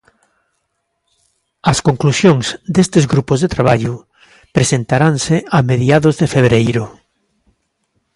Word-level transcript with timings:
As 1.71 1.77
conclusións 1.87 2.45
destes 2.75 3.05
grupos 3.13 3.39
de 3.41 3.51
traballo 3.55 3.93
presentaranse 4.55 5.35
a 5.57 5.59
mediados 5.71 6.15
de 6.21 6.27
febreiro. 6.35 6.83